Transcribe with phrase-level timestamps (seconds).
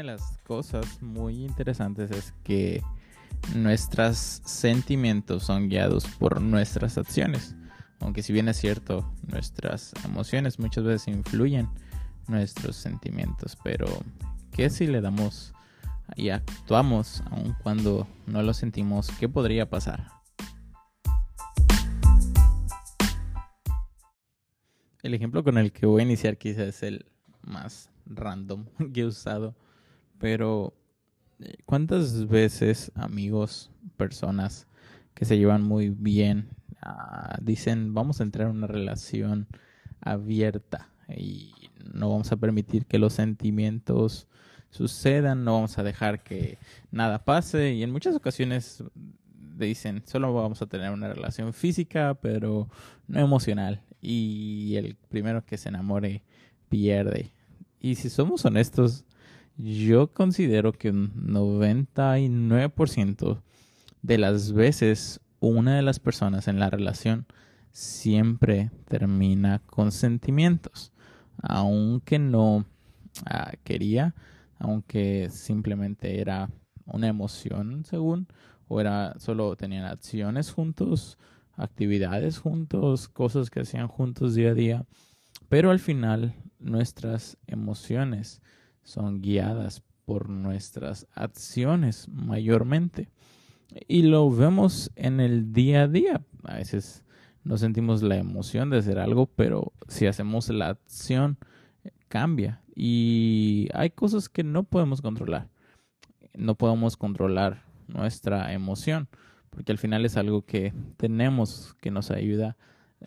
[0.00, 2.82] de las cosas muy interesantes es que
[3.54, 7.54] nuestros sentimientos son guiados por nuestras acciones.
[7.98, 11.68] Aunque si bien es cierto, nuestras emociones muchas veces influyen
[12.28, 13.86] nuestros sentimientos, pero
[14.52, 15.52] ¿qué si le damos
[16.16, 19.10] y actuamos aun cuando no lo sentimos?
[19.20, 20.06] ¿Qué podría pasar?
[25.02, 27.06] El ejemplo con el que voy a iniciar quizás es el
[27.42, 29.54] más random que he usado,
[30.20, 30.74] pero
[31.40, 34.68] eh, ¿cuántas veces amigos, personas
[35.14, 36.50] que se llevan muy bien,
[36.82, 39.48] ah, dicen vamos a entrar en una relación
[40.00, 41.52] abierta y
[41.92, 44.28] no vamos a permitir que los sentimientos
[44.68, 46.58] sucedan, no vamos a dejar que
[46.92, 48.84] nada pase y en muchas ocasiones
[49.56, 52.68] dicen solo vamos a tener una relación física pero
[53.08, 56.22] no emocional y el primero que se enamore
[56.68, 57.32] pierde.
[57.80, 59.04] Y si somos honestos,
[59.62, 63.42] yo considero que un 99%
[64.02, 67.26] de las veces una de las personas en la relación
[67.72, 70.92] siempre termina con sentimientos,
[71.42, 72.66] aunque no
[73.26, 74.14] ah, quería,
[74.58, 76.50] aunque simplemente era
[76.84, 78.28] una emoción según,
[78.68, 81.18] o era solo tenían acciones juntos,
[81.52, 84.86] actividades juntos, cosas que hacían juntos día a día,
[85.48, 88.42] pero al final nuestras emociones
[88.82, 93.10] son guiadas por nuestras acciones mayormente.
[93.86, 96.22] Y lo vemos en el día a día.
[96.44, 97.04] A veces
[97.44, 101.38] no sentimos la emoción de hacer algo, pero si hacemos la acción,
[102.08, 102.62] cambia.
[102.74, 105.48] Y hay cosas que no podemos controlar.
[106.34, 109.08] No podemos controlar nuestra emoción
[109.50, 112.56] porque al final es algo que tenemos que nos ayuda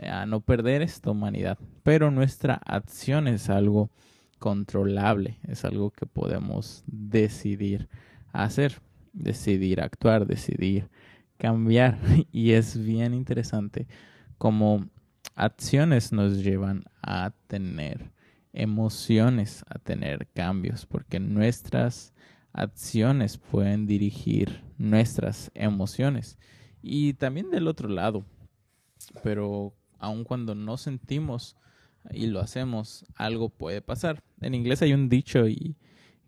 [0.02, 1.58] a no perder esta humanidad.
[1.84, 3.90] Pero nuestra acción es algo
[4.44, 7.88] controlable, es algo que podemos decidir
[8.34, 8.82] hacer,
[9.14, 10.90] decidir actuar, decidir
[11.38, 11.98] cambiar.
[12.34, 13.88] Y es bien interesante
[14.38, 14.90] cómo
[15.36, 18.12] acciones nos llevan a tener
[18.52, 22.14] emociones, a tener cambios, porque nuestras
[22.52, 26.38] acciones pueden dirigir nuestras emociones.
[26.82, 28.26] Y también del otro lado,
[29.24, 31.56] pero aun cuando no sentimos
[32.12, 34.24] y lo hacemos, algo puede pasar.
[34.42, 35.76] En inglés hay un dicho y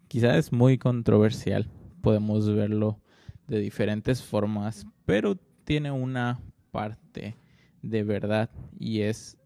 [0.07, 1.69] quizás es muy controversial.
[2.01, 2.99] Podemos verlo
[3.47, 6.39] de diferentes formas, pero tiene una
[6.71, 7.35] parte
[7.81, 8.49] de verdad
[8.79, 9.37] y es,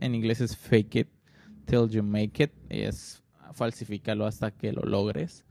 [0.00, 1.08] en inglés es fake it
[1.66, 3.22] till you make it, es
[3.52, 5.44] falsificarlo hasta que lo logres.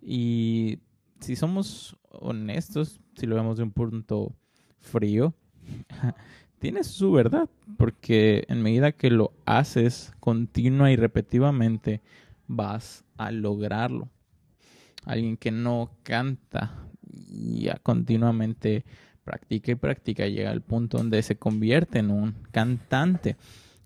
[0.00, 0.78] Y
[1.20, 4.34] si somos honestos, si lo vemos de un punto
[4.80, 5.34] frío,
[6.58, 12.00] tiene su verdad, porque en medida que lo haces continua y repetitivamente,
[12.46, 14.08] vas a lograrlo.
[15.04, 18.84] Alguien que no canta y continuamente
[19.24, 23.36] practica y practica llega al punto donde se convierte en un cantante.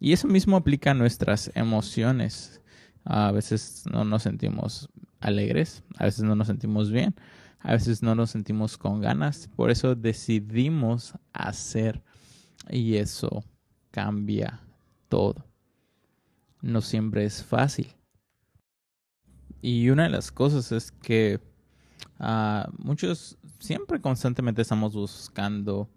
[0.01, 2.61] Y eso mismo aplica a nuestras emociones.
[3.05, 4.89] A veces no nos sentimos
[5.21, 7.15] alegres, a veces no nos sentimos bien,
[7.61, 12.03] a veces no nos sentimos con ganas, por eso decidimos hacer
[12.71, 13.45] y eso
[13.91, 14.61] cambia
[15.09, 15.45] todo.
[16.61, 17.95] No siempre es fácil.
[19.61, 21.41] Y una de las cosas es que
[22.19, 25.89] ah, muchos siempre constantemente estamos buscando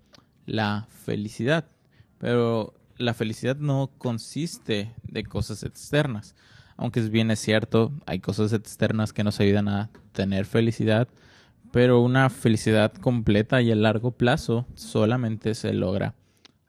[0.45, 1.69] la felicidad,
[2.17, 6.35] pero la felicidad no consiste de cosas externas
[6.81, 11.07] aunque es bien es cierto, hay cosas externas que nos ayudan a tener felicidad,
[11.71, 16.15] pero una felicidad completa y a largo plazo solamente se logra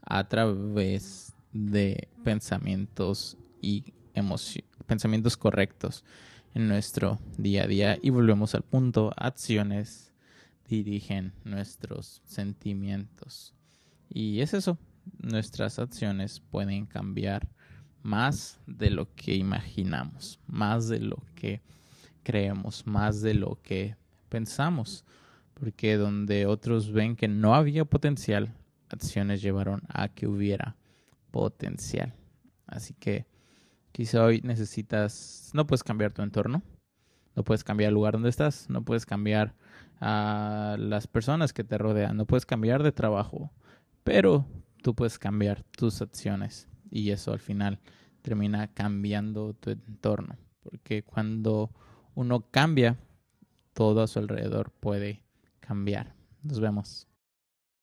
[0.03, 3.93] a través de pensamientos y
[4.87, 6.05] pensamientos correctos
[6.55, 10.13] en nuestro día a día y volvemos al punto, acciones
[10.69, 13.55] dirigen nuestros sentimientos.
[14.09, 14.79] Y es eso,
[15.19, 17.49] nuestras acciones pueden cambiar
[18.03, 21.63] más de lo que imaginamos, más de lo que
[22.23, 23.97] creemos, más de lo que
[24.29, 25.05] pensamos,
[25.55, 28.55] porque donde otros ven que no había potencial,
[28.93, 30.77] acciones llevaron a que hubiera
[31.31, 32.15] potencial.
[32.67, 33.27] Así que
[33.93, 36.63] quizá hoy necesitas, no puedes cambiar tu entorno,
[37.35, 39.55] no puedes cambiar el lugar donde estás, no puedes cambiar
[40.01, 43.53] a las personas que te rodean, no puedes cambiar de trabajo,
[44.05, 44.47] pero
[44.83, 47.79] tú puedes cambiar tus acciones y eso al final
[48.21, 50.37] termina cambiando tu entorno.
[50.63, 51.71] Porque cuando
[52.15, 52.97] uno cambia,
[53.73, 55.25] todo a su alrededor puede
[55.61, 56.15] cambiar.
[56.43, 57.12] Nos vemos.